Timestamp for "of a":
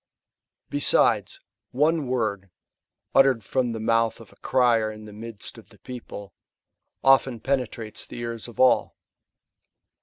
4.19-4.35